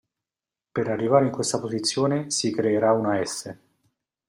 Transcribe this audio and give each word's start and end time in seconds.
Per 0.71 0.87
arrivare 0.87 1.25
in 1.25 1.31
questa 1.31 1.59
posizione 1.59 2.31
si 2.31 2.51
creerà 2.51 2.91
una 2.91 3.23
"S". 3.23 3.55